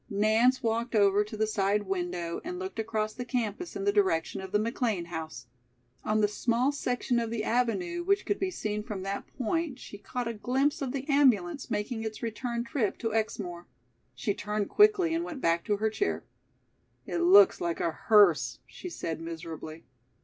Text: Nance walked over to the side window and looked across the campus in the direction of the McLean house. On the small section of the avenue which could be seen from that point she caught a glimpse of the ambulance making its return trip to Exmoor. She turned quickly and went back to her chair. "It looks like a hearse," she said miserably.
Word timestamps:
Nance 0.09 0.63
walked 0.63 0.95
over 0.95 1.23
to 1.23 1.37
the 1.37 1.45
side 1.45 1.83
window 1.83 2.41
and 2.43 2.57
looked 2.57 2.79
across 2.79 3.13
the 3.13 3.23
campus 3.23 3.75
in 3.75 3.83
the 3.83 3.93
direction 3.93 4.41
of 4.41 4.51
the 4.51 4.57
McLean 4.57 5.05
house. 5.05 5.45
On 6.03 6.21
the 6.21 6.27
small 6.27 6.71
section 6.71 7.19
of 7.19 7.29
the 7.29 7.43
avenue 7.43 8.03
which 8.03 8.25
could 8.25 8.39
be 8.39 8.49
seen 8.49 8.81
from 8.81 9.03
that 9.03 9.27
point 9.37 9.77
she 9.77 9.99
caught 9.99 10.27
a 10.27 10.33
glimpse 10.33 10.81
of 10.81 10.91
the 10.91 11.07
ambulance 11.07 11.69
making 11.69 12.01
its 12.01 12.23
return 12.23 12.63
trip 12.63 12.97
to 12.97 13.13
Exmoor. 13.13 13.67
She 14.15 14.33
turned 14.33 14.69
quickly 14.69 15.13
and 15.13 15.23
went 15.23 15.39
back 15.39 15.63
to 15.65 15.77
her 15.77 15.91
chair. 15.91 16.23
"It 17.05 17.19
looks 17.19 17.61
like 17.61 17.79
a 17.79 17.91
hearse," 17.91 18.57
she 18.65 18.89
said 18.89 19.21
miserably. 19.21 19.83